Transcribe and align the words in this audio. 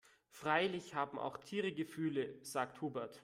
Freilich 0.31 0.95
haben 0.95 1.19
auch 1.19 1.37
Tiere 1.37 1.73
Gefühle, 1.73 2.33
sagt 2.41 2.81
Hubert. 2.81 3.19